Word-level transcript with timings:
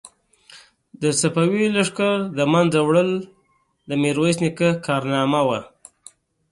د 1.01 1.03
صفوي 1.19 1.65
لښکر 1.75 2.15
له 2.37 2.45
منځه 2.53 2.79
وړل 2.87 3.11
د 3.89 3.91
میرویس 4.01 4.37
نیکه 4.43 4.69
کارنامه 4.87 5.41
وه. 5.47 5.59